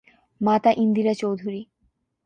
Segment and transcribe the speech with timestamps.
[0.41, 1.61] Mata Indira Chowdhury.